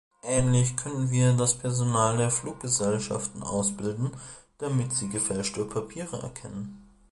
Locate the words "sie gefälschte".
4.93-5.63